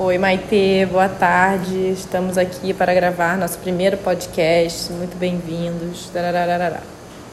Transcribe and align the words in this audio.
Oi, 0.00 0.16
Maite, 0.16 0.86
boa 0.92 1.08
tarde. 1.08 1.90
Estamos 1.90 2.38
aqui 2.38 2.72
para 2.72 2.94
gravar 2.94 3.36
nosso 3.36 3.58
primeiro 3.58 3.96
podcast. 3.96 4.92
Muito 4.92 5.16
bem-vindos. 5.18 6.08